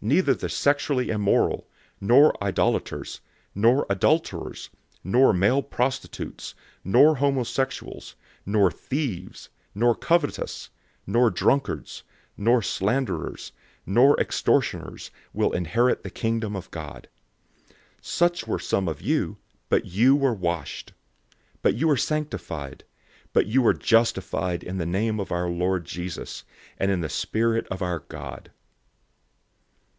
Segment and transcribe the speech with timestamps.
[0.00, 1.66] Neither the sexually immoral,
[2.00, 3.20] nor idolaters,
[3.52, 4.70] nor adulterers,
[5.02, 8.14] nor male prostitutes, nor homosexuals,
[8.46, 10.68] 006:010 nor thieves, nor covetous,
[11.04, 12.04] nor drunkards,
[12.36, 13.50] nor slanderers,
[13.86, 17.08] nor extortioners, will inherit the Kingdom of God.
[17.98, 19.38] 006:011 Such were some of you,
[19.68, 20.92] but you were washed.
[21.60, 22.84] But you were sanctified.
[23.32, 26.44] But you were justified in the name of the Lord Jesus,
[26.78, 28.52] and in the Spirit of our God.